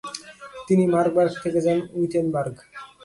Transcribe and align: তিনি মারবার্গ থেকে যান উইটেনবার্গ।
তিনি 0.67 0.83
মারবার্গ 0.93 1.33
থেকে 1.43 1.59
যান 1.65 1.79
উইটেনবার্গ। 1.97 2.55